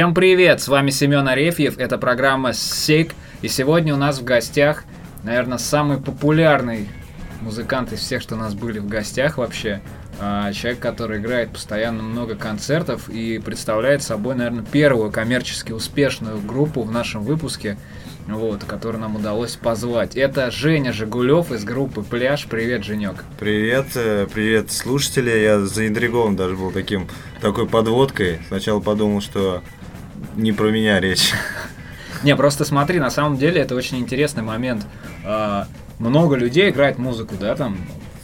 [0.00, 0.62] Всем привет!
[0.62, 3.12] С вами Семен Арефьев, это программа СИК.
[3.42, 4.84] И сегодня у нас в гостях,
[5.24, 6.88] наверное, самый популярный
[7.42, 9.82] музыкант из всех, что у нас были в гостях вообще.
[10.18, 16.82] А, человек, который играет постоянно много концертов и представляет собой, наверное, первую коммерчески успешную группу
[16.82, 17.76] в нашем выпуске,
[18.26, 20.16] вот, которую нам удалось позвать.
[20.16, 22.46] Это Женя Жигулев из группы Пляж.
[22.46, 23.22] Привет, Женек.
[23.38, 25.30] Привет, э, привет, слушатели.
[25.30, 27.06] Я заинтригован даже был таким,
[27.42, 28.40] такой подводкой.
[28.48, 29.62] Сначала подумал, что
[30.36, 31.32] не про меня речь.
[32.22, 34.86] Не, просто смотри, на самом деле это очень интересный момент.
[35.24, 35.66] А,
[35.98, 37.78] много людей играет музыку, да, там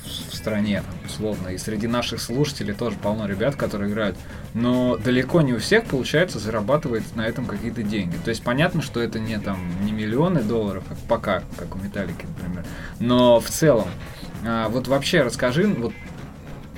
[0.04, 4.16] в стране, условно, и среди наших слушателей тоже полно ребят, которые играют,
[4.54, 8.16] но далеко не у всех получается зарабатывать на этом какие-то деньги.
[8.24, 12.26] То есть понятно, что это не там не миллионы долларов, как пока, как у Металлики,
[12.36, 12.64] например,
[13.00, 13.88] но в целом,
[14.44, 15.92] а, вот вообще расскажи, вот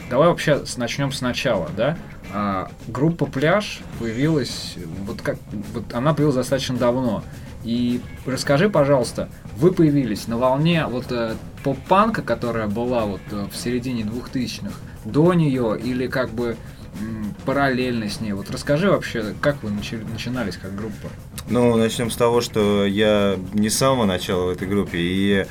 [0.09, 1.99] давай вообще начнем сначала, да?
[2.33, 4.77] А, группа Пляж появилась,
[5.07, 5.39] вот как,
[5.73, 7.25] вот она появилась достаточно давно.
[7.65, 13.57] И расскажи, пожалуйста, вы появились на волне вот э, поп-панка, которая была вот э, в
[13.57, 16.57] середине 2000-х, до нее или как бы
[17.01, 18.33] м, параллельно с ней?
[18.33, 21.09] Вот расскажи вообще, как вы начи- начинались как группа?
[21.51, 25.47] Ну, начнем с того, что я не с самого начала в этой группе, и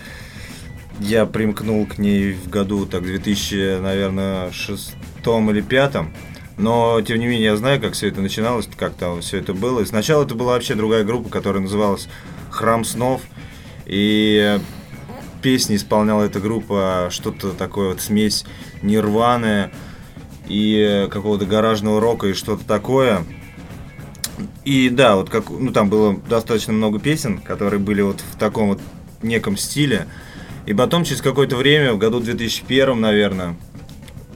[1.00, 6.14] я примкнул к ней в году, так, 2000, наверное, шестом или пятом.
[6.58, 9.82] Но, тем не менее, я знаю, как все это начиналось, как там все это было.
[9.82, 12.10] И сначала это была вообще другая группа, которая называлась
[12.50, 13.22] «Храм снов».
[13.86, 14.60] И
[15.42, 18.44] песни исполняла эта группа что-то такое вот смесь
[18.82, 19.70] нирваны
[20.48, 23.24] и какого-то гаражного рока и что-то такое.
[24.66, 28.70] И да, вот как, ну там было достаточно много песен, которые были вот в таком
[28.70, 28.82] вот
[29.22, 30.08] неком стиле.
[30.66, 33.56] И потом через какое-то время, в году 2001, наверное,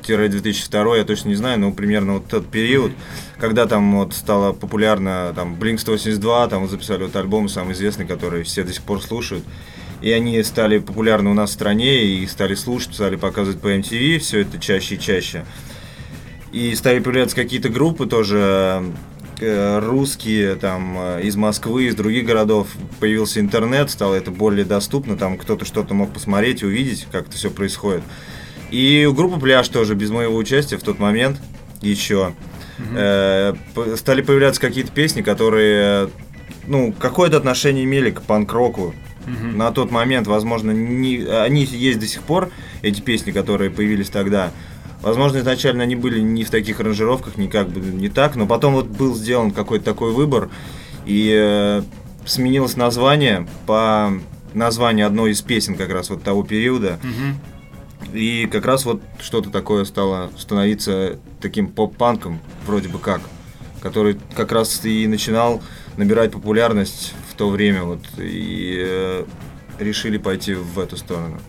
[0.06, 2.92] 2002, я точно не знаю, но примерно вот тот период,
[3.40, 8.64] когда там вот стало популярно, там, Blink-182, там записали вот альбом самый известный, который все
[8.64, 9.44] до сих пор слушают.
[10.02, 14.18] И они стали популярны у нас в стране, и стали слушать, стали показывать по MTV,
[14.20, 15.46] все это чаще и чаще.
[16.52, 18.84] И стали появляться какие-то группы тоже
[19.40, 22.68] э, русские, там, э, из Москвы, из других городов.
[23.00, 27.52] Появился интернет, стало это более доступно, там кто-то что-то мог посмотреть, увидеть, как это все
[27.52, 28.04] происходит.
[28.72, 31.38] И у группы «Пляж» тоже, без моего участия в тот момент
[31.82, 32.34] еще,
[32.96, 36.10] э, п- стали появляться какие-то песни, которые,
[36.68, 38.94] ну, какое-то отношение имели к панк-року.
[39.58, 42.50] На тот момент, возможно, не, они есть до сих пор,
[42.82, 44.52] эти песни, которые появились тогда.
[45.04, 48.74] Возможно, изначально они были не в таких аранжировках, не как бы не так, но потом
[48.74, 50.50] вот был сделан какой-то такой выбор,
[51.06, 51.82] и э,
[52.26, 54.12] сменилось название по
[54.54, 57.00] названию одной из песен как раз вот того периода.
[58.14, 63.22] И как раз вот что-то такое стало становиться таким поп-панком, вроде бы как,
[63.82, 65.62] который как раз и начинал
[65.98, 69.26] набирать популярность в то время, вот, и э,
[69.80, 71.40] решили пойти в эту сторону.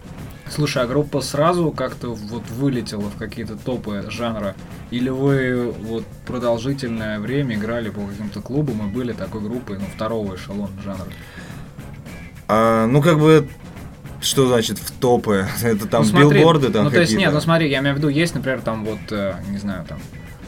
[0.54, 4.54] Слушай, а группа сразу как-то вот вылетела в какие-то топы жанра?
[4.90, 10.36] Или вы вот продолжительное время играли по каким-то клубам и были такой группой, ну, второго
[10.36, 11.06] эшелона жанра?
[12.48, 13.48] А, ну, как бы,
[14.22, 15.46] что значит в топы?
[15.62, 17.98] Это там Ну, смотри, билборды там Ну, то есть, нет, ну смотри, я имею в
[17.98, 19.98] виду, есть, например, там вот, э, не знаю, там,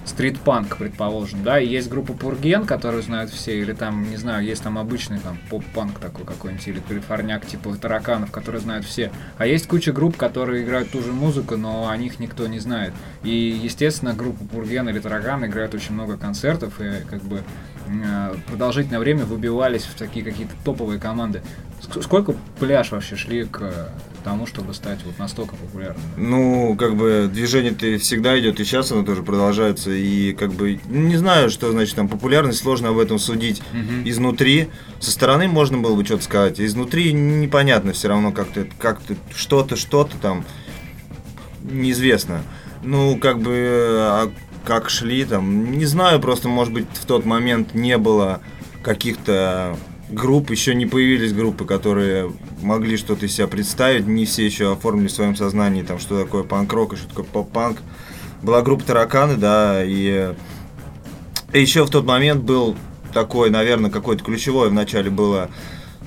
[0.04, 4.62] стрит-панк, предположим, да, и есть группа Пурген, которую знают все, или там, не знаю, есть
[4.62, 9.10] там обычный там поп-панк такой какой-нибудь, или калифорняк типа тараканов, которые знают все.
[9.38, 12.92] А есть куча групп, которые играют ту же музыку, но о них никто не знает.
[13.22, 17.42] И, естественно, группа Пурген или таракан играют очень много концертов, и как бы
[17.88, 21.42] э, продолжительное время выбивались в такие какие-то топовые команды.
[21.88, 23.90] Ск- Сколько пляж вообще шли к
[24.24, 26.00] тому, чтобы стать вот настолько популярным?
[26.16, 29.90] Ну, как бы движение-то всегда идет, и сейчас оно тоже продолжается.
[29.90, 34.08] И как бы не знаю, что значит там популярность, сложно об этом судить Мгм.
[34.08, 34.69] изнутри.
[35.00, 39.76] Со стороны можно было бы что-то сказать, а изнутри непонятно все равно как-то, как-то что-то,
[39.76, 40.44] что-то там
[41.62, 42.42] неизвестно.
[42.82, 43.52] Ну, как бы,
[44.00, 44.30] а
[44.64, 48.40] как шли там, не знаю, просто, может быть, в тот момент не было
[48.82, 49.76] каких-то
[50.14, 52.32] групп, еще не появились группы, которые
[52.62, 56.44] могли что-то из себя представить, не все еще оформили в своем сознании, там, что такое
[56.44, 57.78] панк-рок и что такое поп-панк.
[58.43, 60.34] Была группа «Тараканы», да, и,
[61.52, 62.76] и еще в тот момент был
[63.12, 65.50] такой, наверное, какое-то ключевое в начале было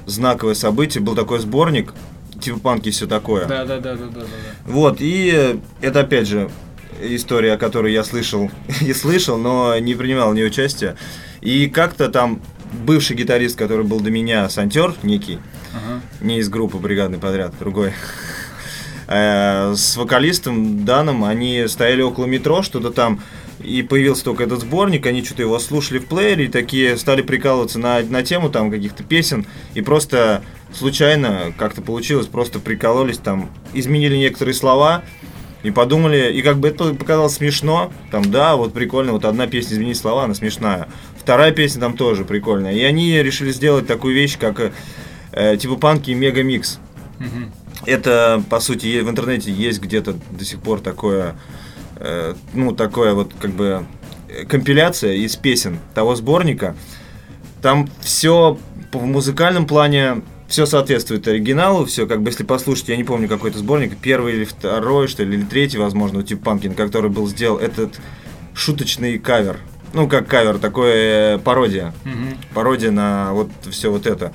[0.06, 1.94] знаковое событие, был такой сборник,
[2.40, 3.46] типа панки и все такое.
[3.46, 4.28] Да, да, да, да, да, да.
[4.66, 6.50] Вот, и это опять же
[7.02, 8.52] история, о которой я слышал
[8.82, 10.96] и слышал, но не принимал в ней участия.
[11.42, 12.42] И как-то там
[12.72, 15.40] бывший гитарист, который был до меня, Сантер некий,
[15.74, 16.02] Ага.
[16.22, 17.94] не из группы «Бригадный подряд», другой,
[19.08, 23.22] э, с вокалистом Даном они стояли около метро, что-то там
[23.60, 27.80] и появился только этот сборник, они что-то его слушали в плеере и такие стали прикалываться
[27.80, 30.44] на, на тему там каких-то песен и просто
[30.74, 35.04] случайно как-то получилось, просто прикололись там, изменили некоторые слова
[35.64, 39.74] и подумали, и как бы это показалось смешно, там, да, вот прикольно, вот одна песня
[39.74, 40.88] изменили слова, она смешная,
[41.28, 44.72] вторая песня там тоже прикольная, и они решили сделать такую вещь, как
[45.32, 46.80] э, типа панки мега микс.
[47.86, 51.36] Это, по сути, в интернете есть где-то до сих пор такое
[52.00, 53.86] Э, ну, такое вот как бы
[54.30, 56.76] э, компиляция из песен того сборника.
[57.62, 58.58] Там все
[58.92, 63.58] в музыкальном плане все соответствует оригиналу, все как бы, если послушать, я не помню какой-то
[63.58, 67.62] сборник, первый или второй, что ли, или третий, возможно, у Тип Панкин, который был сделан
[67.62, 68.00] этот
[68.54, 69.60] шуточный кавер.
[69.98, 71.92] Ну, как кавер, такое э, пародия.
[72.06, 72.38] Mm-hmm.
[72.54, 74.32] Пародия на вот все вот это.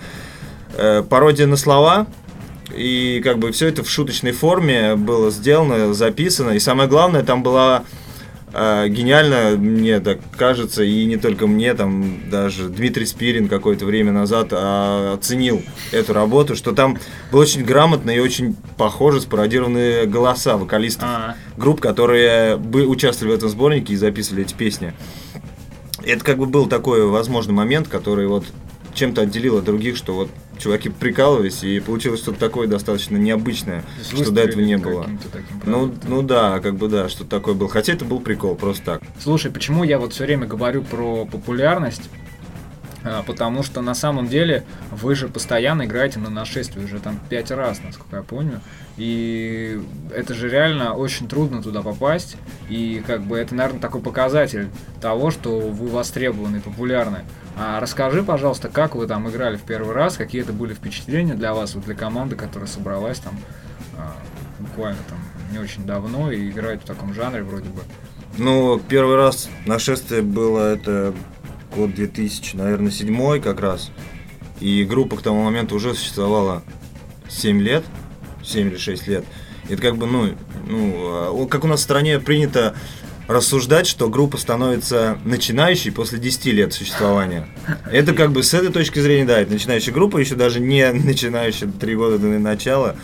[0.77, 2.09] Э, пародия на слова,
[2.75, 6.51] и как бы все это в шуточной форме было сделано, записано.
[6.51, 7.85] И самое главное, там была
[8.53, 14.11] э, гениально, мне так кажется, и не только мне, там даже Дмитрий Спирин какое-то время
[14.11, 15.63] назад а, оценил
[15.93, 16.99] эту работу, что там
[17.31, 21.37] было очень грамотно и очень похоже спародированные голоса вокалистов А-а-а.
[21.57, 24.93] групп, которые бы участвовали в этом сборнике и записывали эти песни.
[26.05, 28.45] Это как бы был такой возможный момент, который вот
[28.95, 34.31] чем-то отделил от других, что вот чуваки прикалывались, и получилось что-то такое достаточно необычное, что
[34.31, 35.09] до этого не было.
[35.65, 37.69] Ну, ну да, как бы да, что-то такое было.
[37.69, 39.03] Хотя это был прикол, просто так.
[39.21, 42.03] Слушай, почему я вот все время говорю про популярность?
[43.05, 47.51] А, потому что на самом деле вы же постоянно играете на нашествие уже там пять
[47.51, 48.61] раз, насколько я помню.
[48.97, 49.81] И
[50.15, 52.37] это же реально очень трудно туда попасть.
[52.69, 54.69] И как бы это, наверное, такой показатель
[55.01, 57.21] того, что вы востребованы и популярны.
[57.57, 61.53] А расскажи, пожалуйста, как вы там играли в первый раз, какие это были впечатления для
[61.55, 63.39] вас, вот для команды, которая собралась там
[63.99, 64.15] а,
[64.59, 65.19] буквально там
[65.53, 67.83] не очень давно и играет в таком жанре вроде бы.
[68.39, 71.15] Ну, первый раз нашествие было это
[71.75, 73.91] год 2000, наверное, седьмой как раз.
[74.61, 76.63] И группа к тому моменту уже существовала
[77.29, 77.85] 7 лет,
[78.45, 79.25] 7 или 6 лет.
[79.69, 80.35] Это как бы, ну,
[80.69, 82.75] ну, а, как у нас в стране принято
[83.29, 87.49] рассуждать, что группа становится начинающей после 10 лет существования.
[87.91, 91.69] Это как бы с этой точки зрения, да, это начинающая группа, еще даже не начинающая
[91.69, 92.97] 3 года до начала.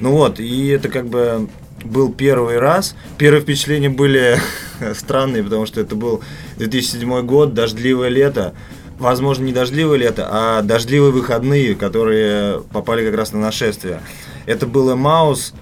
[0.00, 1.48] Ну вот, и это как бы
[1.84, 2.96] был первый раз.
[3.18, 4.38] Первые впечатления были
[4.94, 6.22] странные, потому что это был
[6.56, 8.54] 2007 год, дождливое лето.
[8.98, 14.00] Возможно, не дождливое лето, а дождливые выходные, которые попали как раз на нашествие.
[14.46, 15.52] Это был Маус,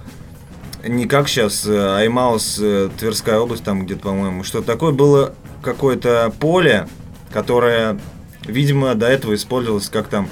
[0.87, 6.33] не как сейчас, э, Аймаус, э, Тверская область, там где-то, по-моему, что такое было какое-то
[6.39, 6.87] поле,
[7.31, 7.99] которое,
[8.45, 10.29] видимо, до этого использовалось как там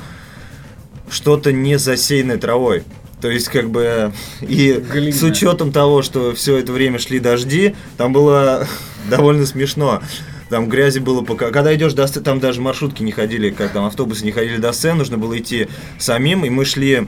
[1.09, 2.83] что-то не засеянное травой.
[3.21, 5.15] То есть, как бы, и Глина.
[5.15, 8.68] с учетом того, что все это время шли дожди, там было
[9.09, 10.01] довольно смешно.
[10.50, 11.51] Там грязи было пока.
[11.51, 14.73] Когда идешь до сцены, там даже маршрутки не ходили, как там автобусы не ходили до
[14.73, 17.07] сцены, нужно было идти самим, и мы шли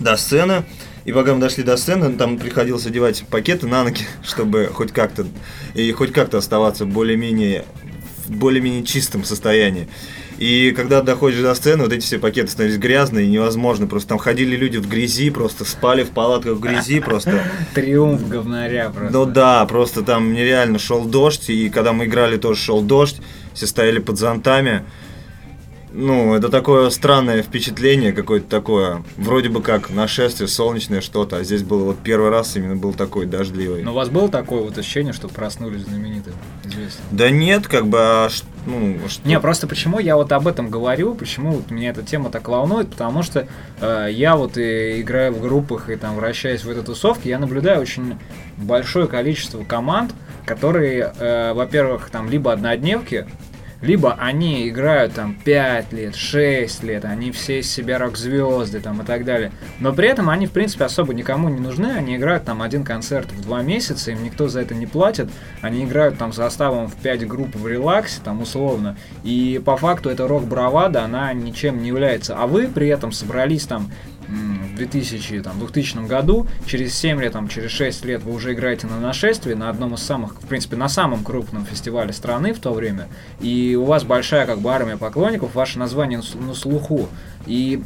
[0.00, 0.64] до сцены.
[1.04, 5.26] И пока мы дошли до сцены, там приходилось одевать пакеты на ноги, чтобы хоть как-то
[5.74, 7.64] и хоть как-то оставаться более-менее
[8.26, 9.88] в более-менее чистом состоянии.
[10.38, 13.86] И когда доходишь до сцены, вот эти все пакеты становились грязные, невозможно.
[13.86, 17.42] Просто там ходили люди в грязи, просто спали в палатках в грязи просто.
[17.74, 19.12] Триумф говнаря просто.
[19.12, 23.16] Ну да, просто там нереально шел дождь, и когда мы играли, тоже шел дождь,
[23.52, 24.84] все стояли под зонтами
[25.92, 31.62] ну, это такое странное впечатление, какое-то такое, вроде бы как нашествие, солнечное что-то, а здесь
[31.62, 33.82] было вот первый раз именно был такой дождливый.
[33.82, 37.04] Но у вас было такое вот ощущение, что проснулись знаменитые, известно?
[37.10, 38.28] Да нет, как бы, а,
[38.66, 38.98] ну...
[39.08, 39.26] Что...
[39.26, 42.90] Не, просто почему я вот об этом говорю, почему вот меня эта тема так волнует,
[42.90, 43.48] потому что
[43.80, 47.80] э, я вот и играю в группах и там вращаясь в этой тусовке, я наблюдаю
[47.80, 48.18] очень
[48.56, 50.12] большое количество команд,
[50.44, 53.26] которые, э, во-первых, там либо однодневки,
[53.80, 59.04] либо они играют там 5 лет, 6 лет, они все из себя рок-звезды там и
[59.04, 59.52] так далее.
[59.78, 63.30] Но при этом они, в принципе, особо никому не нужны, они играют там один концерт
[63.30, 65.28] в 2 месяца, им никто за это не платит,
[65.60, 70.26] они играют там составом в 5 групп в релаксе, там условно, и по факту это
[70.26, 72.36] рок-бравада, она ничем не является.
[72.36, 73.90] А вы при этом собрались там
[74.78, 78.98] 2000, там, 2000 году, через 7 лет, там, через 6 лет вы уже играете на
[79.00, 83.08] нашествии, на одном из самых, в принципе, на самом крупном фестивале страны в то время,
[83.40, 87.08] и у вас большая как бы армия поклонников, ваше название на слуху,
[87.46, 87.82] и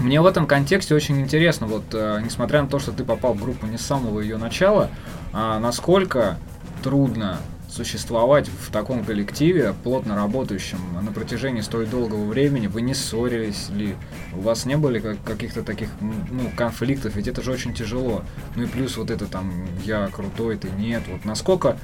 [0.00, 3.42] мне в этом контексте очень интересно, вот, э, несмотря на то, что ты попал в
[3.42, 4.90] группу не с самого ее начала,
[5.32, 6.38] а насколько
[6.82, 7.38] трудно
[7.78, 12.66] существовать в таком коллективе, плотно работающем на протяжении столь долгого времени?
[12.66, 13.94] Вы не ссорились ли?
[14.34, 17.14] У вас не были как, каких-то таких ну, конфликтов?
[17.14, 18.24] Ведь это же очень тяжело.
[18.56, 19.52] Ну и плюс вот это там
[19.84, 21.02] «я крутой, ты нет».
[21.08, 21.76] Вот насколько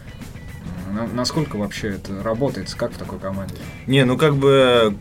[0.93, 2.73] На- насколько вообще это работает?
[2.75, 3.55] Как в такой команде?
[3.87, 4.97] Не, ну как бы,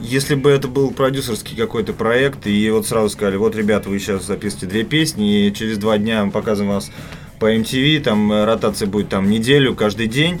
[0.00, 4.24] если бы это был продюсерский какой-то проект, и вот сразу сказали, вот, ребята, вы сейчас
[4.24, 6.90] записываете две песни, и через два дня мы показываем вас
[7.38, 10.40] по MTV, там э, ротация будет там неделю, каждый день,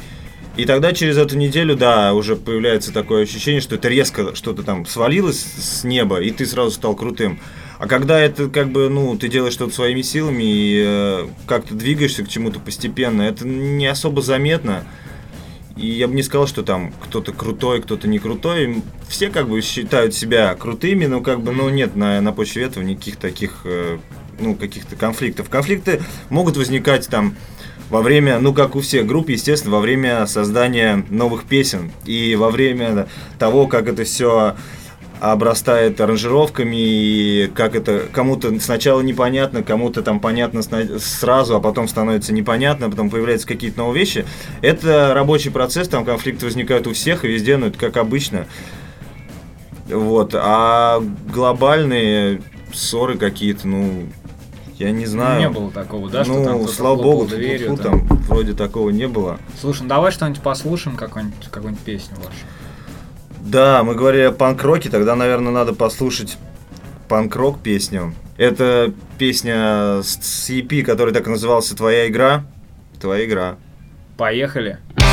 [0.56, 4.86] и тогда через эту неделю, да, уже появляется такое ощущение, что это резко что-то там
[4.86, 7.38] свалилось с неба, и ты сразу стал крутым.
[7.78, 12.24] А когда это как бы, ну, ты делаешь что-то своими силами и э, как-то двигаешься
[12.24, 14.84] к чему-то постепенно, это не особо заметно.
[15.76, 18.82] И я бы не сказал, что там кто-то крутой, кто-то не крутой.
[19.08, 22.82] Все как бы считают себя крутыми, но как бы, ну, нет на, на почве этого
[22.82, 23.98] никаких таких, э,
[24.38, 25.48] ну, каких-то конфликтов.
[25.48, 26.00] Конфликты
[26.30, 27.36] могут возникать там
[27.90, 32.50] во время, ну, как у всех групп, естественно, во время создания новых песен и во
[32.50, 33.06] время
[33.38, 34.56] того, как это все
[35.20, 40.60] обрастает аранжировками и как это кому-то сначала непонятно, кому-то там понятно
[40.98, 44.26] сразу, а потом становится непонятно, потом появляются какие-то новые вещи.
[44.60, 48.46] Это рабочий процесс, там конфликты возникают у всех и везде, ну это как обычно.
[49.88, 51.02] Вот, а
[51.32, 52.42] глобальные
[52.74, 54.08] ссоры какие-то, ну,
[54.78, 55.40] я не знаю.
[55.40, 58.90] Не было такого, да, что ну, там кто-то слава богу, дверью, тьфу-тьфу, там вроде такого
[58.90, 59.38] не было.
[59.60, 62.38] Слушай, ну давай что-нибудь послушаем, какую-нибудь, какую-нибудь песню вашу.
[63.40, 66.36] Да, мы говорили о панк-роке, тогда, наверное, надо послушать
[67.08, 68.14] панк-рок песню.
[68.36, 72.44] Это песня с EP, который так и назывался «Твоя игра».
[73.00, 73.56] Твоя игра.
[74.16, 74.78] Поехали.
[74.98, 75.05] Хей,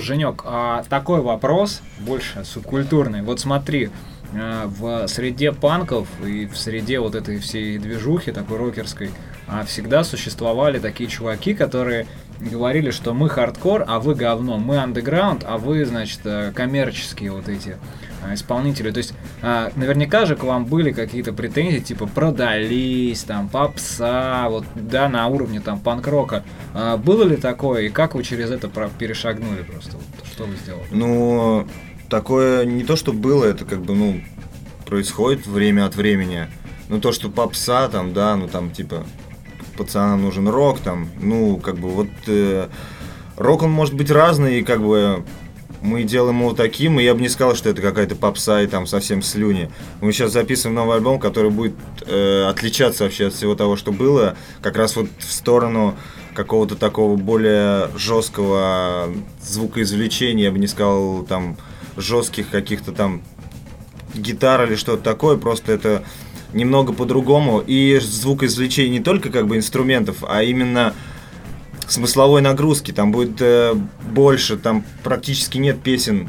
[0.00, 3.22] Женек, а такой вопрос, больше субкультурный.
[3.22, 3.90] Вот смотри,
[4.32, 9.10] э, в среде панков и в среде вот этой всей движухи такой рокерской
[9.46, 12.06] а, всегда существовали такие чуваки, которые
[12.38, 17.48] говорили, что мы хардкор, а вы говно, мы андеграунд, а вы, значит, э, коммерческие вот
[17.48, 17.76] эти
[18.22, 18.90] а, исполнители.
[18.90, 24.64] То есть а, наверняка же к вам были какие-то претензии, типа продались, там, попса, вот,
[24.74, 26.44] да, на уровне там панк-рока.
[26.74, 29.96] А, было ли такое, и как вы через это перешагнули просто?
[29.96, 30.86] Вот, что вы сделали?
[30.90, 31.66] Ну,
[32.08, 34.20] такое не то, что было, это как бы, ну,
[34.86, 36.48] происходит время от времени.
[36.88, 39.06] Ну, то, что попса, там, да, ну, там, типа,
[39.76, 42.68] пацанам нужен рок, там, ну, как бы, вот, э,
[43.36, 45.24] рок, он может быть разный, и, как бы,
[45.82, 48.86] мы делаем его таким, и я бы не сказал, что это какая-то попса и там
[48.86, 49.70] совсем слюни.
[50.00, 51.74] Мы сейчас записываем новый альбом, который будет
[52.06, 55.96] э, отличаться вообще от всего того, что было, как раз вот в сторону
[56.34, 59.08] какого-то такого более жесткого
[59.42, 61.56] звукоизвлечения, я бы не сказал там
[61.96, 63.22] жестких каких-то там
[64.14, 66.04] гитар или что-то такое, просто это
[66.52, 67.62] немного по-другому.
[67.66, 70.94] И звукоизвлечение не только как бы инструментов, а именно
[71.90, 73.74] смысловой нагрузки, там будет э,
[74.10, 76.28] больше, там практически нет песен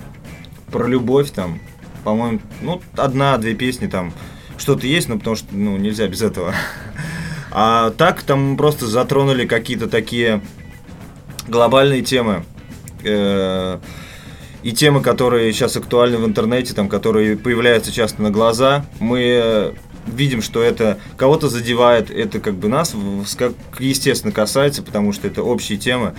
[0.71, 1.59] про любовь, там,
[2.03, 4.13] по-моему, ну, одна-две песни там,
[4.57, 6.53] что-то есть, но потому что, ну, нельзя без этого.
[7.53, 10.41] А так там просто затронули какие-то такие
[11.49, 12.45] глобальные темы.
[13.03, 13.79] Э,
[14.63, 18.85] и темы, которые сейчас актуальны в интернете, там, которые появляются часто на глаза.
[19.01, 19.73] Мы
[20.07, 22.95] видим, что это кого-то задевает, это как бы нас,
[23.37, 26.13] как естественно, касается, потому что это общие темы.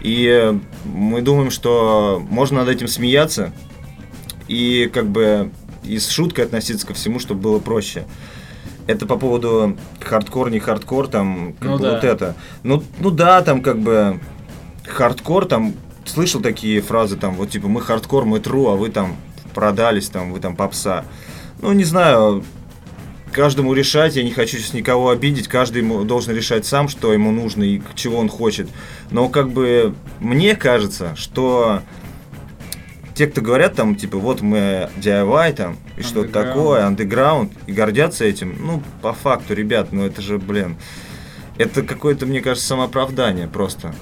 [0.00, 3.52] И мы думаем, что можно над этим смеяться
[4.48, 5.50] и как бы
[5.84, 8.04] и с шуткой относиться ко всему, чтобы было проще.
[8.86, 11.94] Это по поводу хардкор, не хардкор, там, как ну, бы да.
[11.94, 12.36] вот это.
[12.64, 14.20] Ну, ну да, там как бы
[14.86, 19.16] хардкор, там, слышал такие фразы, там, вот типа, мы хардкор, мы true, а вы там
[19.54, 21.04] продались, там, вы там попса.
[21.60, 22.42] Ну, не знаю,
[23.32, 27.32] каждому решать, я не хочу сейчас никого обидеть, каждый ему должен решать сам, что ему
[27.32, 28.68] нужно и чего он хочет.
[29.10, 31.82] Но как бы мне кажется, что
[33.14, 38.24] те, кто говорят там, типа, вот мы DIY там, и что-то такое, андеграунд, и гордятся
[38.24, 40.76] этим, ну, по факту, ребят, ну это же, блин,
[41.58, 43.94] это какое-то, мне кажется, самооправдание просто.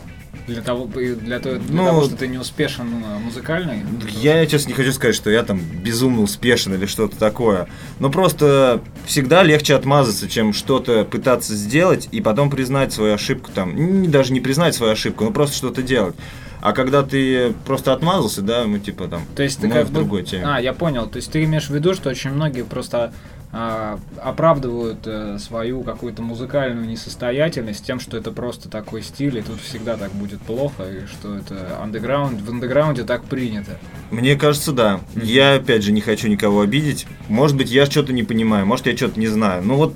[0.50, 3.76] Для того, для, того, для ну, того, что ты не успешен э, музыкально?
[4.08, 7.68] Я, честно, не хочу сказать, что я там безумно успешен или что-то такое.
[8.00, 13.50] Но просто всегда легче отмазаться, чем что-то пытаться сделать и потом признать свою ошибку.
[13.54, 16.16] Там, даже не признать свою ошибку, но просто что-то делать.
[16.60, 20.24] А когда ты просто отмазался, да, мы типа там, то есть ты как в другой
[20.24, 20.44] теме.
[20.46, 21.06] А, я понял.
[21.06, 23.12] То есть ты имеешь в виду, что очень многие просто
[23.52, 29.96] оправдывают а, свою какую-то музыкальную несостоятельность тем, что это просто такой стиль, и тут всегда
[29.96, 33.76] так будет плохо, и что это андеграунд, в андеграунде так принято.
[34.12, 35.00] Мне кажется, да.
[35.14, 35.24] Mm-hmm.
[35.24, 37.08] Я, опять же, не хочу никого обидеть.
[37.28, 39.64] Может быть, я что-то не понимаю, может, я что-то не знаю.
[39.64, 39.94] Ну вот,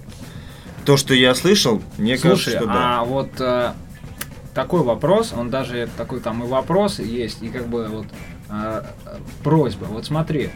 [0.85, 3.01] то, что я слышал, мне Слушай, кажется, что да.
[3.01, 3.75] а вот а,
[4.53, 8.07] такой вопрос, он даже такой там и вопрос есть, и как бы вот
[8.49, 8.85] а,
[9.43, 9.85] просьба.
[9.85, 10.51] Вот смотри,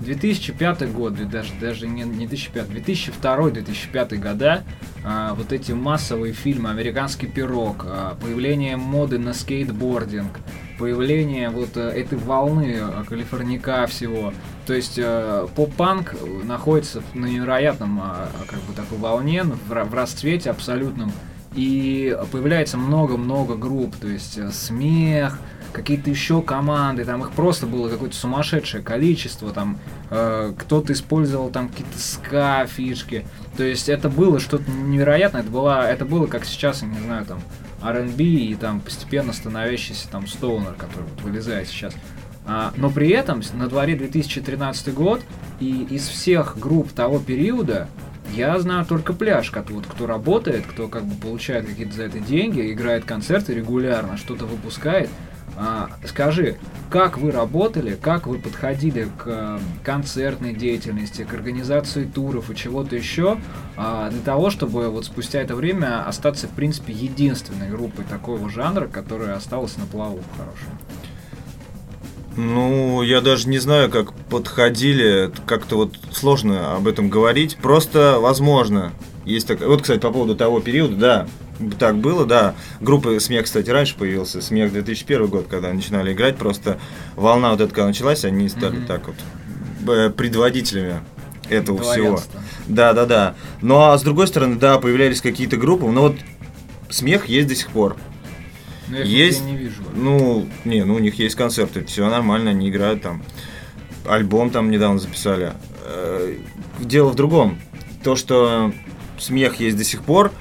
[0.00, 4.64] 2005 год, даже, даже не, не 2005, 2002-2005 года,
[5.04, 10.38] а, вот эти массовые фильмы «Американский пирог», а, появление моды на скейтбординг,
[10.78, 14.32] появление вот а, этой волны а, калифорника всего.
[14.66, 20.50] То есть а, поп-панк находится на невероятном а, как бы такой волне, в, в расцвете
[20.50, 21.12] абсолютном.
[21.54, 25.38] И появляется много-много групп, то есть а, смех,
[25.72, 29.78] какие-то еще команды, там их просто было какое-то сумасшедшее количество, там
[30.10, 35.88] э, кто-то использовал там какие-то ска фишки, то есть это было что-то невероятное, это было,
[35.88, 37.40] это было как сейчас, я не знаю, там
[37.82, 41.94] R&B и там постепенно становящийся там стоунер, который вот вылезает сейчас.
[42.46, 45.22] А, но при этом на дворе 2013 год,
[45.60, 47.88] и из всех групп того периода
[48.34, 52.20] я знаю только пляж, как вот кто работает, кто как бы получает какие-то за это
[52.20, 55.10] деньги, играет концерты регулярно, что-то выпускает.
[55.56, 56.56] А, скажи,
[56.90, 62.96] как вы работали, как вы подходили к э, концертной деятельности, к организации туров и чего-то
[62.96, 63.38] еще,
[63.76, 68.86] а, для того, чтобы вот спустя это время остаться, в принципе, единственной группой такого жанра,
[68.86, 70.70] которая осталась на плаву хорошем?
[72.36, 77.56] Ну, я даже не знаю, как подходили, как-то вот сложно об этом говорить.
[77.56, 78.92] Просто, возможно,
[79.24, 79.60] есть так.
[79.60, 81.26] Вот, кстати, по поводу того периода, да,
[81.78, 82.54] так было, да.
[82.80, 84.40] Группа «Смех», кстати, раньше появился.
[84.40, 86.36] «Смех» 2001 год, когда начинали играть.
[86.36, 86.78] Просто
[87.16, 88.86] волна вот эта, когда началась, они стали mm-hmm.
[88.86, 91.00] так вот предводителями
[91.48, 92.20] этого всего.
[92.66, 93.34] Да, да, да.
[93.60, 96.16] Ну а с другой стороны, да, появлялись какие-то группы, но вот
[96.88, 97.96] смех есть до сих пор.
[98.88, 99.82] Но я их Есть, не вижу.
[99.94, 103.22] ну, не, ну у них есть концерты, все нормально, они играют там.
[104.04, 105.52] Альбом там недавно записали.
[105.84, 106.34] Э,
[106.80, 107.60] Дело в другом.
[108.02, 108.72] То, что
[109.18, 110.32] смех есть до сих пор,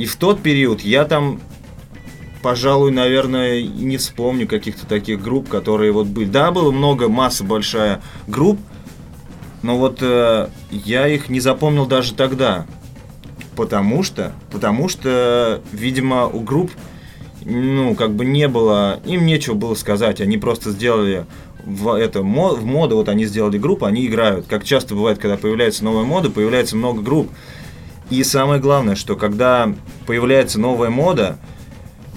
[0.00, 1.42] и в тот период я там,
[2.40, 6.24] пожалуй, наверное, не вспомню каких-то таких групп, которые вот были.
[6.24, 8.58] Да, было много, масса большая групп,
[9.62, 12.66] но вот э, я их не запомнил даже тогда.
[13.56, 16.70] Потому что, потому что, видимо, у групп,
[17.44, 21.26] ну, как бы не было, им нечего было сказать, они просто сделали
[21.62, 24.46] в, это, в моду, вот они сделали группу, они играют.
[24.46, 27.28] Как часто бывает, когда появляется новая мода, появляется много групп.
[28.10, 29.72] И самое главное, что когда
[30.06, 31.38] появляется новая мода,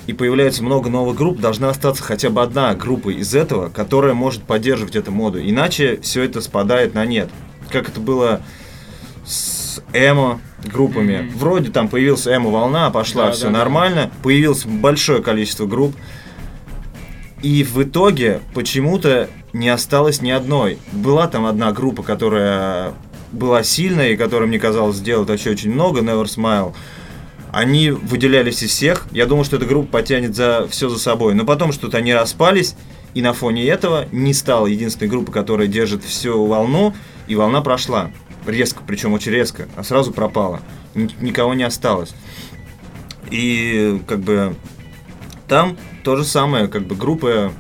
[0.08, 4.44] и появляется много новых групп, должна остаться хотя бы одна группа из этого, которая может
[4.44, 5.40] поддерживать эту моду.
[5.42, 7.30] Иначе все это спадает на нет.
[7.70, 8.42] Как это было
[9.26, 11.22] с эмо группами.
[11.22, 11.38] Мгм.
[11.38, 13.58] Вроде там появился эмо волна, пошла, Да, все да, да.
[13.60, 14.12] нормально.
[14.24, 15.96] Появилось большое количество групп.
[17.42, 20.80] И в итоге почему-то не осталось ни одной.
[20.92, 22.94] Была там одна группа, которая
[23.34, 26.74] была сильная и которая, мне казалось, сделала вообще очень много, Never Smile.
[27.52, 29.06] Они выделялись из всех.
[29.12, 31.34] Я думал, что эта группа потянет за все за собой.
[31.36, 32.76] Но потом что-то они распались,
[33.14, 36.96] и на фоне этого не стала единственной группой, которая держит всю волну,
[37.28, 38.10] и волна прошла.
[38.48, 40.62] Резко, причем очень резко, а сразу пропала.
[40.96, 42.14] Ни- никого не осталось.
[43.32, 44.56] И как бы
[45.48, 47.52] там то же самое, как бы группы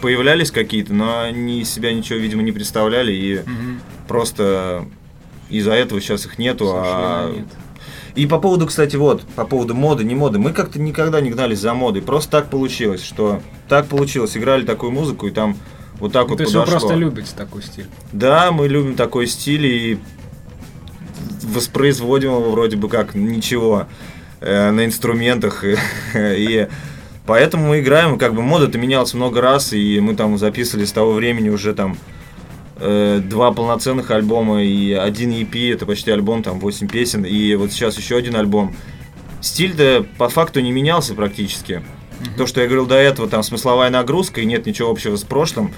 [0.00, 3.80] появлялись какие-то, но они из себя ничего, видимо, не представляли, и Мгм.
[4.08, 4.86] просто
[5.58, 6.70] из-за этого сейчас их нету.
[6.74, 7.46] а- нет.
[8.14, 11.60] И по поводу, кстати, вот, по поводу моды, не моды, мы как-то никогда не гнались
[11.60, 15.56] за модой, просто так получилось, что так получилось, играли такую музыку, и там
[15.98, 16.80] вот так Ну, вот То есть вы подошло.
[16.88, 17.86] просто любите такой стиль.
[18.12, 19.98] Да, мы любим такой стиль и
[21.42, 23.86] воспроизводим его вроде бы как ничего
[24.40, 25.64] э, на инструментах.
[26.14, 26.68] И,
[27.26, 31.12] поэтому мы играем, как бы мода-то менялась много раз, и мы там записывали с того
[31.12, 31.96] времени уже там
[32.78, 37.96] два полноценных альбома и один EP, это почти альбом, там 8 песен, и вот сейчас
[37.98, 38.74] еще один альбом.
[39.40, 41.82] Стиль-то по факту не менялся практически.
[42.36, 45.72] То, что я говорил до этого, там смысловая нагрузка и нет ничего общего с прошлым,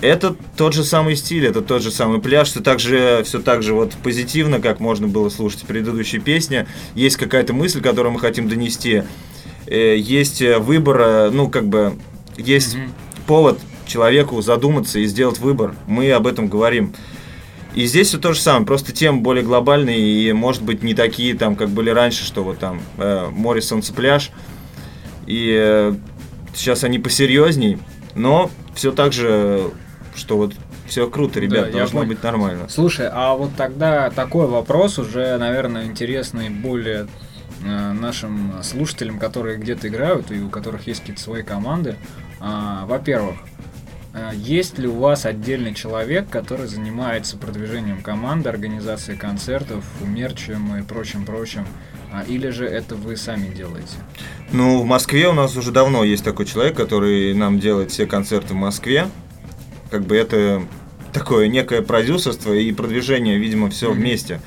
[0.00, 3.62] это тот же самый стиль, это тот же самый пляж, все так же, все так
[3.62, 6.66] же вот позитивно, как можно было слушать предыдущие песни.
[6.94, 9.04] Есть какая-то мысль, которую мы хотим донести.
[9.66, 11.94] Э, Есть э, выбор, э, ну, как бы,
[12.36, 12.92] есть Мгм.
[13.26, 15.74] повод человеку задуматься и сделать выбор.
[15.86, 16.94] Мы об этом говорим.
[17.74, 21.34] И здесь все то же самое, просто темы более глобальные и, может быть, не такие,
[21.34, 24.30] там, как были раньше, что вот там э, море, солнце, пляж.
[25.26, 25.94] И э,
[26.54, 27.78] сейчас они посерьезней,
[28.14, 29.70] но все так же,
[30.14, 30.54] что вот
[30.86, 32.66] все круто, ребят, я должно быть нормально.
[32.68, 37.08] Слушай, а вот тогда такой вопрос уже, наверное, интересный более
[37.64, 41.96] э, нашим слушателям, которые где-то играют и у которых есть какие-то свои команды.
[42.38, 43.36] А, Во-первых,
[44.34, 51.66] есть ли у вас отдельный человек, который занимается продвижением команды, организацией концертов, мерчем и прочим-прочим?
[52.12, 53.96] А, Или же это вы сами делаете?
[54.52, 58.54] Ну, в Москве у нас уже давно есть такой человек, который нам делает все концерты
[58.54, 59.08] в Москве.
[59.90, 60.62] Как бы это
[61.12, 63.98] такое некое продюсерство и продвижение, видимо, все Мгм.
[63.98, 64.40] вместе.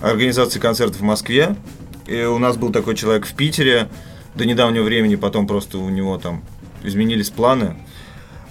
[0.00, 1.56] Организация концертов в Москве.
[2.06, 3.88] И у нас был такой человек в Питере.
[4.36, 6.44] До недавнего времени потом просто у него там
[6.84, 7.76] изменились планы.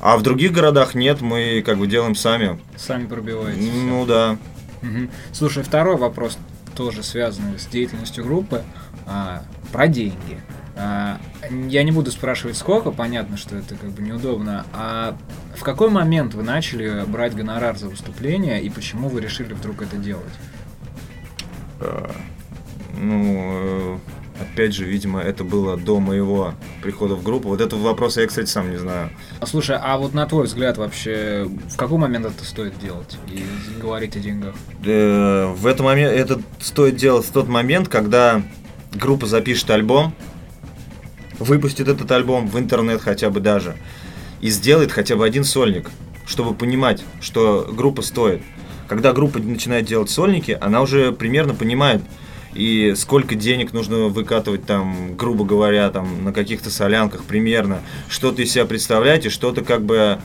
[0.06, 2.60] А в других городах нет, мы как бы делаем сами.
[2.78, 3.72] Сами пробиваете?
[3.72, 4.38] Ну да.
[4.84, 5.10] Мгм.
[5.32, 6.38] Слушай, второй вопрос
[6.76, 8.62] тоже связанный с деятельностью группы
[9.08, 9.42] а,
[9.72, 10.40] про деньги.
[10.76, 14.68] А, я не буду спрашивать сколько, понятно, что это как бы неудобно.
[14.74, 15.18] А
[15.56, 19.98] в какой момент вы начали брать гонорар за выступление и почему вы решили вдруг это
[19.98, 20.34] делать?
[21.80, 22.12] Э,
[22.96, 23.98] Ну, э,
[24.40, 27.50] опять же, видимо, это было до моего прихода в группу.
[27.50, 29.10] Вот этого вопроса я, кстати, сам не знаю.
[29.40, 33.44] А, Слушай, а вот на твой взгляд вообще, в какой момент это стоит делать и
[33.82, 34.56] говорить о деньгах?
[34.86, 38.42] Э, В этот момент это стоит делать в тот момент, когда
[38.94, 40.14] группа запишет альбом,
[41.40, 43.76] выпустит этот альбом в интернет хотя бы даже,
[44.42, 45.90] и сделает хотя бы один сольник,
[46.26, 48.42] чтобы понимать, что группа стоит.
[48.88, 52.02] Когда группа начинает делать сольники, она уже примерно понимает,
[52.56, 58.52] и сколько денег нужно выкатывать там, грубо говоря, там на каких-то солянках примерно, что-то из
[58.52, 60.20] себя представлять и что-то как бы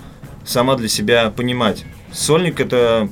[0.44, 1.84] сама для себя понимать.
[2.12, 3.08] Сольник это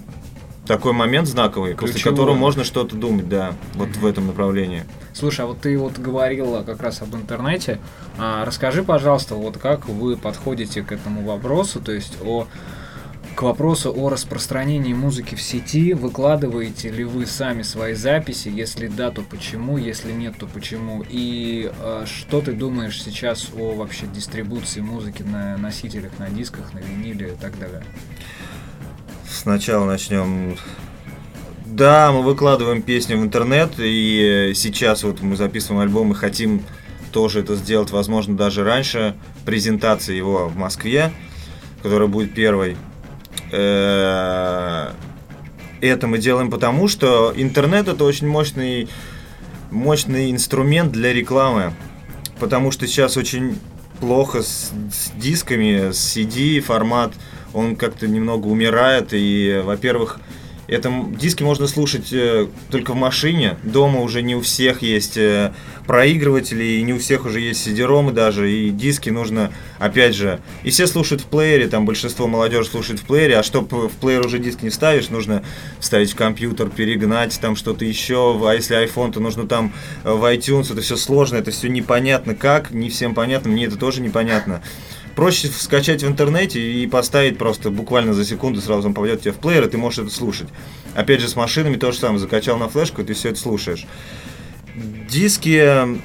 [0.66, 2.12] такой момент знаковый, после Ключевой.
[2.12, 4.84] которого можно что-то думать, да, вот в этом направлении.
[5.14, 7.80] Слушай, а вот ты вот говорила как раз об интернете.
[8.18, 12.46] А, расскажи, пожалуйста, вот как вы подходите к этому вопросу, то есть о
[13.38, 15.94] к вопросу о распространении музыки в сети.
[15.94, 18.48] Выкладываете ли вы сами свои записи?
[18.48, 19.78] Если да, то почему?
[19.78, 21.04] Если нет, то почему?
[21.08, 26.80] И э, что ты думаешь сейчас о вообще дистрибуции музыки на носителях, на дисках, на
[26.80, 27.84] виниле и так далее?
[29.30, 30.56] Сначала начнем.
[31.64, 36.64] Да, мы выкладываем песни в интернет, и сейчас вот мы записываем альбом и хотим
[37.12, 41.12] тоже это сделать, возможно, даже раньше презентации его в Москве,
[41.84, 42.76] которая будет первой.
[43.52, 44.92] Э,
[45.80, 48.88] это мы делаем потому, что интернет это очень мощный,
[49.70, 51.72] мощный инструмент для рекламы.
[52.40, 53.58] Потому что сейчас очень
[54.00, 57.12] плохо с, с дисками, с CD формат,
[57.52, 59.08] он как-то немного умирает.
[59.12, 60.20] И, во-первых,
[60.68, 63.56] это диски можно слушать э, только в машине.
[63.62, 65.52] Дома уже не у всех есть э,
[65.86, 68.52] проигрыватели, и не у всех уже есть CD-ромы даже.
[68.52, 73.04] И диски нужно, опять же, и все слушают в плеере, там большинство молодежи слушает в
[73.04, 75.42] плеере, а чтобы в плеер уже диск не ставишь, нужно
[75.80, 78.38] вставить в компьютер, перегнать там что-то еще.
[78.46, 79.72] А если iPhone, то нужно там
[80.04, 83.76] э, в iTunes, это все сложно, это все непонятно как, не всем понятно, мне это
[83.76, 84.62] тоже непонятно.
[85.18, 89.38] Проще скачать в интернете и поставить просто буквально за секунду, сразу он попадет тебе в
[89.38, 90.46] плеер, и ты можешь это слушать.
[90.94, 92.20] Опять же, с машинами то же самое.
[92.20, 93.84] Закачал на флешку, и ты все это слушаешь.
[95.10, 95.98] Диски...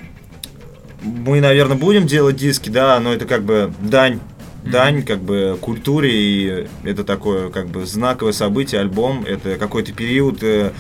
[1.04, 4.20] Мы, наверное, будем делать диски, да, но это как бы дань
[4.64, 10.42] дань как бы культуре и это такое как бы знаковое событие альбом это какой-то период
[10.42, 10.72] э,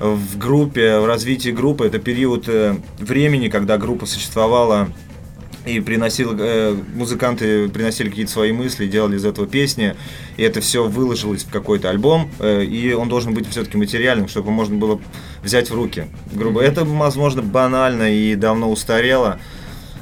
[0.00, 4.88] в группе в развитии группы это период э, времени когда группа существовала
[5.66, 9.94] и приносил, э, музыканты приносили какие-то свои мысли, делали из этого песни,
[10.36, 14.50] и это все выложилось в какой-то альбом, э, и он должен быть все-таки материальным, чтобы
[14.50, 15.00] можно было
[15.42, 16.06] взять в руки.
[16.32, 19.38] Грубо, это, возможно, банально и давно устарело,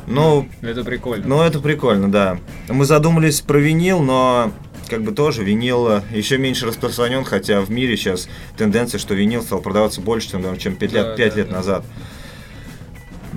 [0.07, 0.47] но...
[0.63, 1.27] Это прикольно.
[1.27, 2.39] Ну, это прикольно, да.
[2.69, 4.53] Мы задумались про винил, но
[4.89, 9.61] как бы тоже винил еще меньше распространен, хотя в мире сейчас тенденция, что винил стал
[9.61, 11.57] продаваться больше, чем, чем 5 лет, да, 5 да, лет да.
[11.57, 11.85] назад.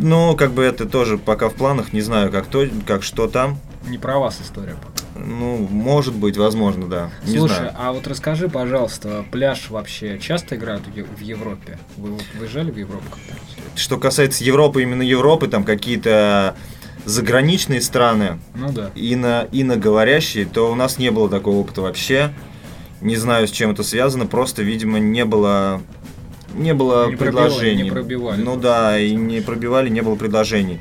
[0.02, 3.60] Ну, как бы это тоже пока в планах, не знаю, как то, как что там.
[3.88, 5.02] Не про вас история пока.
[5.16, 7.12] Ну, может быть, возможно, да.
[7.26, 7.76] Не Слушай, знаю.
[7.78, 11.78] а вот расскажи, пожалуйста, пляж вообще часто играют в Европе?
[11.98, 13.40] Вы вот выезжали в Европу когда
[13.76, 16.56] Что касается Европы, именно Европы, там какие-то
[17.06, 18.92] заграничные страны, ну да.
[18.96, 22.34] ино, иноговорящие, то у нас не было такого опыта вообще.
[23.02, 25.82] Не знаю, с чем это связано, просто, видимо, не было
[26.54, 27.84] не было не предложений.
[27.84, 28.42] не пробивали.
[28.42, 30.80] Ну да, и не пробивали, не было предложений.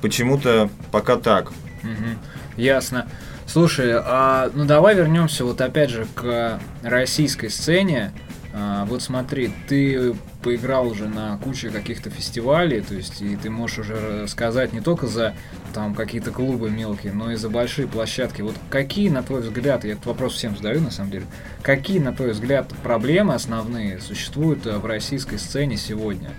[0.00, 1.50] Почему-то пока так.
[1.82, 2.18] Угу.
[2.56, 3.08] Ясно.
[3.46, 8.12] Слушай, а, ну давай вернемся вот опять же к российской сцене.
[8.60, 13.78] А, вот смотри, ты поиграл уже на куче каких-то фестивалей, то есть и ты можешь
[13.78, 15.34] уже сказать не только за
[15.72, 18.42] там какие-то клубы мелкие, но и за большие площадки.
[18.42, 21.26] Вот какие, на твой взгляд, я этот вопрос всем задаю на самом деле,
[21.62, 26.30] какие, на твой взгляд, проблемы основные существуют в российской сцене сегодня?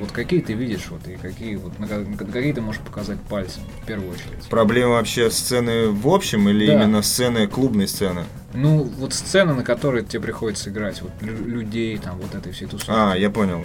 [0.00, 1.86] Вот какие ты видишь, вот, и какие, вот, на,
[2.26, 4.48] какие ты можешь показать пальцем, в первую очередь?
[4.50, 6.74] Проблемы вообще сцены в общем или да.
[6.74, 8.24] именно сцены, клубной сцены?
[8.54, 12.90] Ну, вот сцена, на которой тебе приходится играть, вот людей, там, вот этой всей тусовки.
[12.94, 13.64] А, я понял.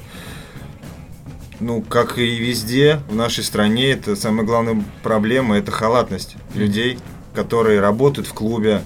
[1.59, 6.59] Ну, как и везде в нашей стране, это самая главная проблема, это халатность mm-hmm.
[6.59, 6.99] людей,
[7.35, 8.81] которые работают в клубе,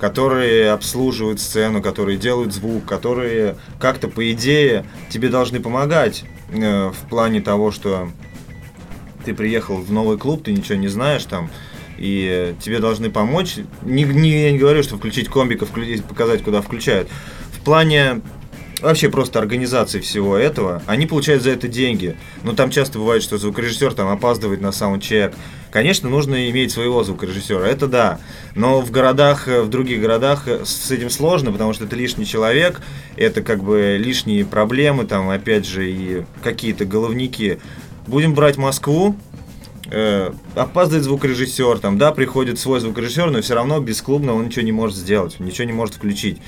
[0.00, 7.08] которые обслуживают сцену, которые делают звук, которые как-то, по идее, тебе должны помогать э, в
[7.08, 8.08] плане того, что
[9.24, 11.50] ты приехал в новый клуб, ты ничего не знаешь там,
[11.98, 13.56] и тебе должны помочь.
[13.82, 17.08] Не, не, я не говорю, что включить включить, показать, куда включают.
[17.52, 18.20] В плане
[18.80, 22.16] вообще просто организации всего этого, они получают за это деньги.
[22.42, 25.34] Но там часто бывает, что звукорежиссер там опаздывает на саундчек.
[25.74, 28.20] Конечно, нужно иметь своего звукорежиссера, это да.
[28.54, 32.80] Но в городах, в других городах с этим сложно, потому что это лишний человек,
[33.16, 37.58] это как бы лишние проблемы, там опять же и какие-то головники.
[38.06, 39.16] Будем брать Москву,
[39.90, 44.64] э, опаздывает звукорежиссер, там, да, приходит свой звукорежиссер, но все равно без клубного он ничего
[44.64, 46.38] не может сделать, ничего не может включить.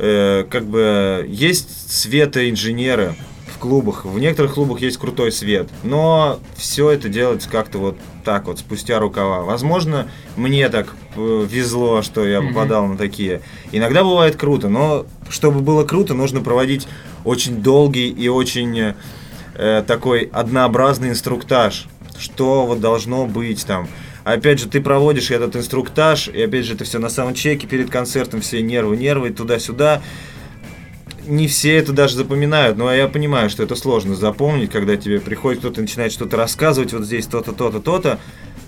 [0.00, 3.14] Э, как бы есть светоинженеры
[3.54, 8.46] в клубах, в некоторых клубах есть крутой свет, но все это делается как-то вот так
[8.46, 9.42] вот, спустя рукава.
[9.42, 12.92] Возможно, мне так э, везло, что я попадал mm-hmm.
[12.92, 13.40] на такие.
[13.72, 16.88] Иногда бывает круто, но чтобы было круто, нужно проводить
[17.24, 18.94] очень долгий и очень
[19.54, 21.86] э, такой однообразный инструктаж
[22.18, 23.88] что вот должно быть там.
[24.24, 28.40] Опять же, ты проводишь этот инструктаж, и опять же, это все на саундчеке перед концертом,
[28.40, 30.00] все нервы, нервы, туда-сюда.
[31.26, 35.60] Не все это даже запоминают, но я понимаю, что это сложно запомнить, когда тебе приходит
[35.60, 38.18] кто-то начинает что-то рассказывать, вот здесь то-то, то-то, то-то.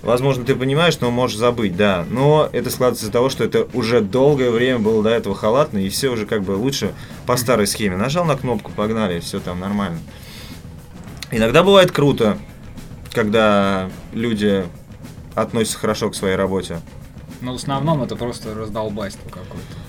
[0.01, 2.05] Возможно, ты понимаешь, но можешь забыть, да.
[2.09, 5.89] Но это складывается из-за того, что это уже долгое время было до этого халатно, и
[5.89, 6.93] все уже как бы лучше
[7.25, 7.97] по старой схеме.
[7.97, 9.99] Нажал на кнопку, погнали, все там нормально.
[11.29, 12.37] Иногда бывает круто,
[13.11, 14.65] когда люди
[15.35, 16.79] относятся хорошо к своей работе.
[17.41, 19.86] Но в основном это просто раздолбайство какое-то.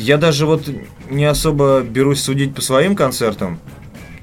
[0.00, 0.62] Я даже вот
[1.10, 3.60] не особо берусь судить по своим концертам.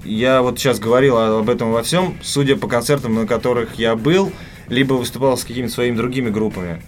[0.03, 4.31] Я вот сейчас говорил об этом во всем, судя по концертам, на которых я был,
[4.69, 6.81] либо выступал с какими-то своими другими группами,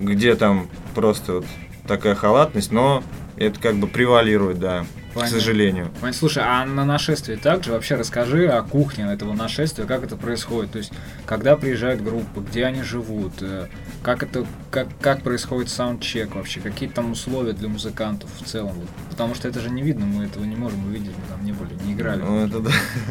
[0.00, 1.46] где там просто вот
[1.86, 3.04] такая халатность, но
[3.36, 4.86] это как бы превалирует, да.
[5.14, 5.36] Понятно.
[5.36, 5.90] к сожалению.
[6.00, 6.12] Понятно.
[6.12, 10.78] Слушай, а на нашествии также вообще расскажи о кухне этого нашествия, как это происходит, то
[10.78, 10.92] есть
[11.26, 13.66] когда приезжают группы, где они живут, э,
[14.02, 18.88] как это, как, как происходит саундчек вообще, какие там условия для музыкантов в целом, вот,
[19.10, 21.70] потому что это же не видно, мы этого не можем увидеть, мы там не были,
[21.84, 22.22] не играли.
[22.22, 22.70] Ну, это да.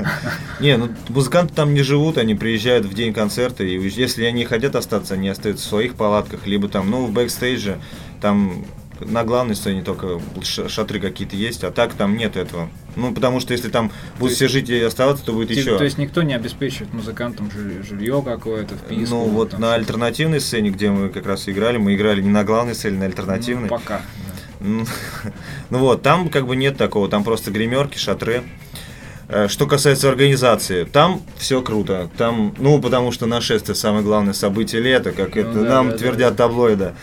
[0.59, 4.75] Не, ну музыканты там не живут, они приезжают в день концерта, и если они хотят
[4.75, 7.79] остаться, они остаются в своих палатках, либо там, ну, в бэкстейдже,
[8.21, 8.65] там
[9.05, 12.69] на главной сцене только шатры какие-то есть, а так там нет этого.
[12.95, 15.77] Ну, потому что если там будут все жить и оставаться, то будет типа, еще.
[15.77, 19.15] То есть никто не обеспечивает музыкантам жилье какое-то, вписку?
[19.15, 22.75] Ну, вот на альтернативной сцене, где мы как раз играли, мы играли не на главной
[22.75, 23.69] сцене, на альтернативной.
[23.69, 24.01] Ну, пока.
[24.59, 24.85] Ну,
[25.69, 28.43] ну вот, там как бы нет такого, там просто гримерки, шатры.
[29.27, 32.09] Э, что касается организации, там все круто.
[32.17, 35.97] Там, ну, потому что нашествие самое главное событие лета, как ну, это да, нам да,
[35.97, 36.47] твердят да.
[36.47, 36.93] таблоиды.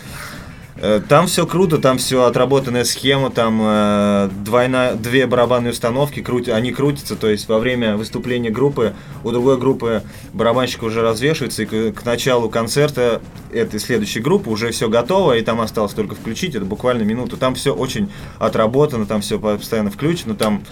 [1.08, 6.70] Там все круто, там все отработанная схема, там э, двойна, две барабанные установки, крути, они
[6.70, 12.00] крутятся, то есть во время выступления группы у другой группы барабанщик уже развешивается, и к,
[12.00, 13.20] к началу концерта
[13.52, 17.36] этой следующей группы уже все готово, и там осталось только включить, это буквально минуту.
[17.36, 20.62] Там все очень отработано, там все постоянно включено, там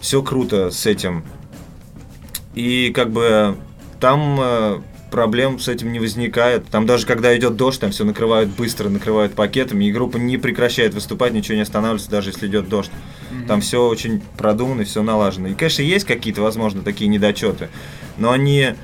[0.00, 1.24] все круто с этим.
[2.54, 3.56] И как бы
[3.98, 4.80] там э,
[5.14, 6.66] проблем с этим не возникает.
[6.66, 10.92] Там даже когда идет дождь, там все накрывают быстро, накрывают пакетами, и группа не прекращает
[10.92, 12.90] выступать, ничего не останавливается, даже если идет дождь.
[12.90, 13.46] Mm-hmm.
[13.46, 15.46] Там все очень продумано, все налажено.
[15.46, 17.68] И, конечно, есть какие-то, возможно, такие недочеты,
[18.18, 18.74] но они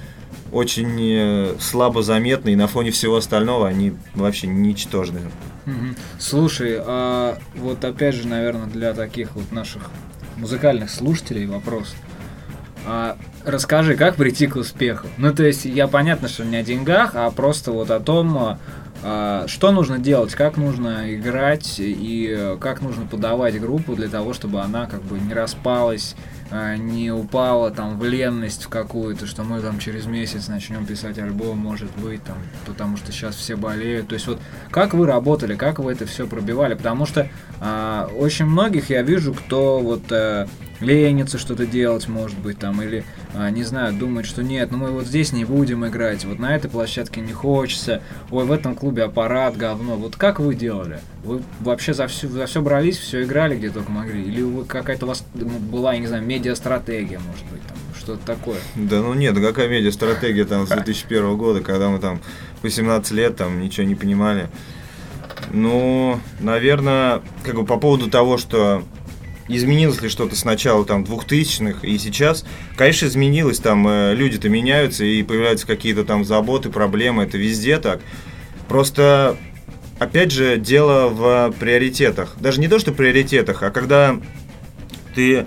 [0.53, 5.23] очень э, слабо заметны, и на фоне всего остального они вообще ничтожны.
[5.67, 5.97] Угу.
[6.21, 9.91] Слушай, а вот опять же, наверное, для таких вот наших
[10.37, 11.97] музыкальных слушателей вопрос.
[12.87, 15.07] А, расскажи, как прийти к успеху?
[15.17, 18.59] Ну, то есть, я понятно, что не о деньгах, а просто вот о том,
[19.03, 24.61] а, что нужно делать, как нужно играть и как нужно подавать группу для того, чтобы
[24.61, 29.61] она как бы не распалась, а, не упала там в ленность в какую-то, что мы
[29.61, 32.37] там через месяц начнем писать альбом, может быть, там,
[32.67, 34.09] потому что сейчас все болеют.
[34.09, 36.75] То есть вот как вы работали, как вы это все пробивали?
[36.75, 37.29] Потому что
[37.61, 40.47] э, очень многих я вижу, кто вот э,
[40.81, 44.91] ленится что-то делать, может быть, там, или, а, не знаю, думает, что нет, ну мы
[44.91, 49.05] вот здесь не будем играть, вот на этой площадке не хочется, ой, в этом клубе
[49.05, 49.97] аппарат, говно.
[49.97, 51.01] Вот как вы делали?
[51.23, 54.23] Вы вообще за все, за все брались, все играли где только могли?
[54.23, 58.27] Или вы какая-то у вас ну, была, я не знаю, медиа-стратегия, может быть, там, что-то
[58.27, 58.59] такое?
[58.75, 62.21] Да ну нет, какая медиа-стратегия там с 2001 года, когда мы там
[62.63, 64.49] 18 лет там ничего не понимали.
[65.53, 68.83] Ну, наверное, как бы по поводу того, что
[69.49, 72.45] изменилось ли что-то с начала там 2000-х и сейчас?
[72.77, 78.01] Конечно, изменилось, там э, люди-то меняются и появляются какие-то там заботы, проблемы, это везде так.
[78.69, 79.37] Просто,
[79.99, 82.37] опять же, дело в приоритетах.
[82.39, 84.21] Даже не то, что приоритетах, а когда
[85.15, 85.47] ты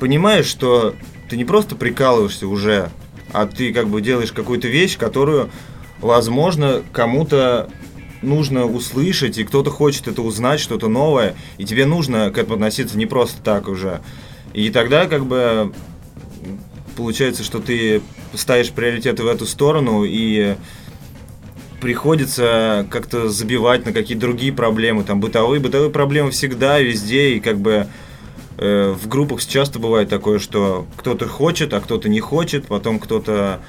[0.00, 0.94] понимаешь, что
[1.28, 2.90] ты не просто прикалываешься уже,
[3.32, 5.50] а ты как бы делаешь какую-то вещь, которую,
[6.00, 7.68] возможно, кому-то
[8.22, 12.96] нужно услышать, и кто-то хочет это узнать, что-то новое, и тебе нужно к этому относиться
[12.96, 14.00] не просто так уже.
[14.52, 15.72] И тогда как бы
[16.96, 18.02] получается, что ты
[18.34, 20.54] ставишь приоритеты в эту сторону, и
[21.80, 27.58] приходится как-то забивать на какие-то другие проблемы, там бытовые, бытовые проблемы всегда, везде, и как
[27.58, 27.88] бы
[28.56, 33.60] в группах часто бывает такое, что кто-то хочет, а кто-то не хочет, потом кто-то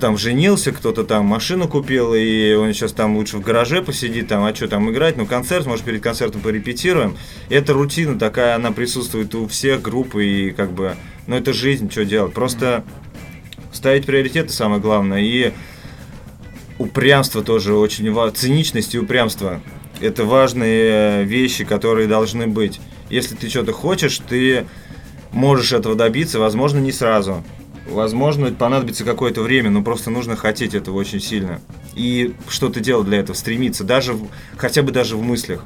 [0.00, 4.44] там женился, кто-то там машину купил, и он сейчас там лучше в гараже посидит, там,
[4.44, 7.16] а что там играть, ну концерт, может перед концертом порепетируем.
[7.50, 10.96] Это рутина такая, она присутствует у всех групп, и как бы,
[11.26, 12.32] ну это жизнь, что делать.
[12.32, 12.84] Просто
[13.72, 15.52] ставить приоритеты самое главное, и
[16.78, 19.60] упрямство тоже очень важно, циничность и упрямство.
[20.00, 22.80] Это важные вещи, которые должны быть.
[23.10, 24.66] Если ты что-то хочешь, ты
[25.32, 27.44] можешь этого добиться, возможно, не сразу.
[27.86, 31.60] Возможно, понадобится какое-то время, но просто нужно хотеть этого очень сильно.
[31.94, 35.64] И что-то делать для этого, стремиться, даже в, хотя бы даже в мыслях.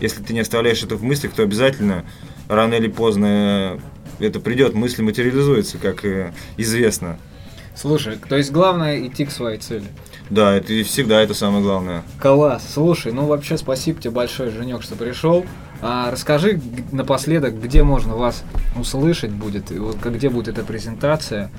[0.00, 2.04] Если ты не оставляешь это в мыслях, то обязательно
[2.48, 3.80] рано или поздно
[4.18, 6.04] это придет, мысли материализуются, как
[6.56, 7.18] известно.
[7.76, 9.86] Слушай, то есть главное идти к своей цели.
[10.32, 12.04] Да, это и всегда это самое главное.
[12.18, 12.64] Класс.
[12.72, 15.44] Слушай, ну вообще спасибо тебе большое, Женек, что пришел.
[15.82, 16.58] А расскажи
[16.90, 18.42] напоследок, где можно вас
[18.74, 21.50] услышать будет, и вот где будет эта презентация,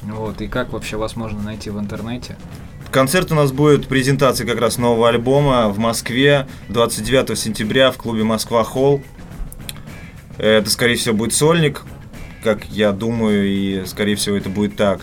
[0.00, 2.38] вот, и как вообще вас можно найти в интернете.
[2.90, 8.24] Концерт у нас будет презентация как раз нового альбома в Москве 29 сентября в клубе
[8.24, 9.02] Москва Холл.
[10.38, 11.82] Это, скорее всего, будет сольник,
[12.42, 15.02] как я думаю, и, скорее всего, это будет так.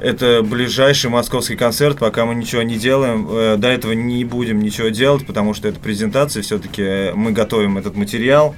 [0.00, 3.26] Это ближайший московский концерт, пока мы ничего не делаем.
[3.30, 7.96] Э, До этого не будем ничего делать, потому что это презентация, все-таки мы готовим этот
[7.96, 8.56] материал,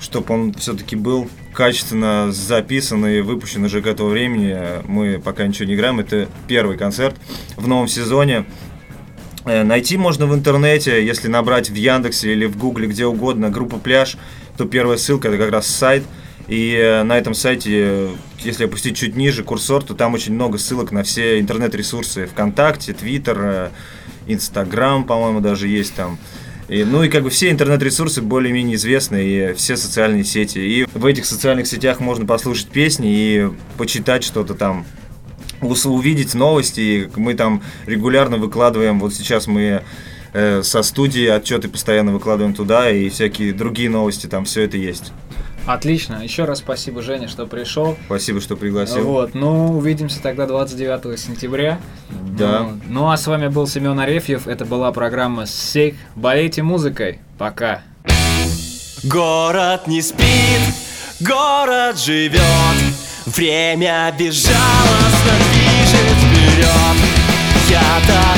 [0.00, 4.56] чтобы он все-таки был качественно записан и выпущен уже к этому времени.
[4.86, 7.16] Мы пока ничего не играем, это первый концерт
[7.56, 8.44] в новом сезоне.
[9.44, 13.78] Э, Найти можно в интернете, если набрать в Яндексе или в Гугле, где угодно, группа
[13.78, 14.16] «Пляж»,
[14.56, 16.04] то первая ссылка– это как раз сайт.
[16.48, 20.58] И э, на этом сайте, э, если опустить чуть ниже курсор, то там очень много
[20.58, 22.26] ссылок на все интернет-ресурсы.
[22.26, 23.68] ВКонтакте, Твиттер, э,
[24.26, 26.18] Инстаграм, по-моему, даже есть там.
[26.68, 30.58] И, ну и как бы все интернет-ресурсы более-менее известны, и все социальные сети.
[30.58, 34.84] И в этих социальных сетях можно послушать песни и почитать что-то там
[35.60, 37.10] увидеть новости.
[37.16, 39.82] Мы там регулярно выкладываем, вот сейчас мы
[40.32, 45.12] э, со студии отчеты постоянно выкладываем туда, и всякие другие новости, там все это есть.
[45.66, 46.22] Отлично.
[46.22, 47.96] Еще раз спасибо, Женя, что пришел.
[48.06, 49.04] Спасибо, что пригласил.
[49.04, 51.80] Вот, ну, увидимся тогда 29 сентября.
[52.10, 52.60] Да.
[52.60, 54.46] Ну, ну, а с вами был Семен Арефьев.
[54.46, 55.94] Это была программа «Сек».
[56.16, 57.20] Болейте музыкой.
[57.38, 57.82] Пока.
[59.04, 60.60] Город не спит,
[61.18, 62.40] город живет
[63.26, 66.96] Время безжалостно движет вперед
[67.68, 68.31] Я так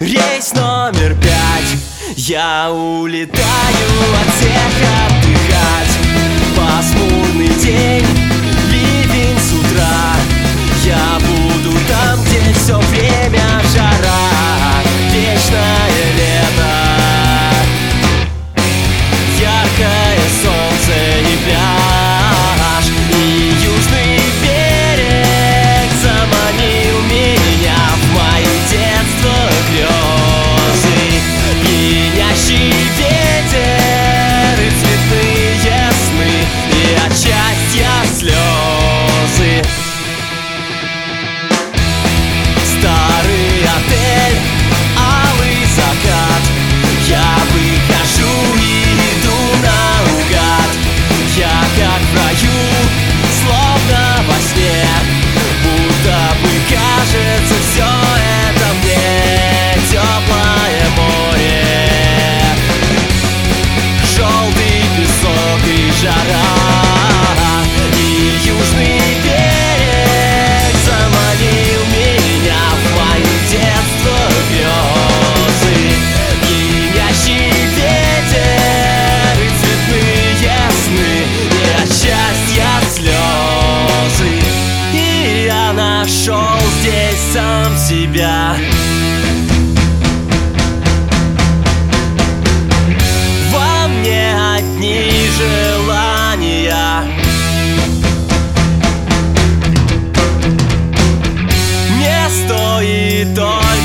[0.00, 1.76] рейс номер пять.
[2.16, 3.30] Я улетаю
[4.20, 4.72] от всех
[5.06, 5.94] отдыхать
[6.56, 8.06] Пасмурный день,
[8.72, 10.16] ливень с утра.
[10.84, 13.42] Я буду там, где все время
[13.72, 14.82] жара.
[15.12, 15.79] Вечное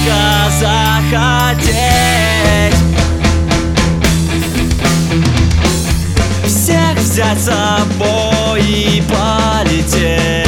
[0.06, 1.76] только захотеть.
[6.45, 10.45] Всех взять с собой и полететь.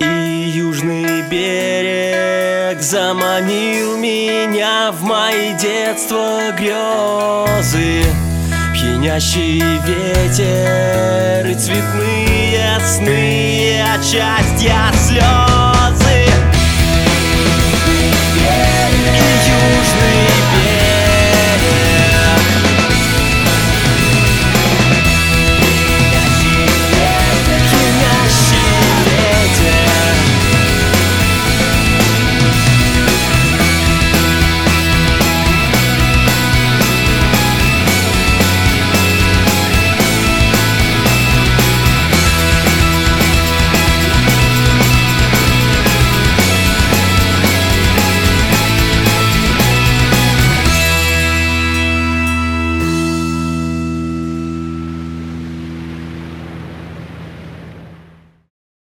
[0.00, 8.04] И южный берег заманил меня в мои детство грезы.
[8.72, 13.49] Пьянящий ветер и цветные сны
[13.80, 16.26] и От счастья слезы.
[19.14, 20.39] И южный берег